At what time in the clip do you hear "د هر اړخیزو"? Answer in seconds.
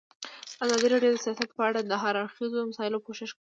1.83-2.69